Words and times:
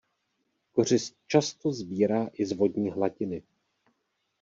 Kořist 0.71 1.15
často 1.27 1.71
sbírá 1.71 2.29
i 2.33 2.45
z 2.45 2.51
vodní 2.51 2.91
hladiny. 2.91 3.43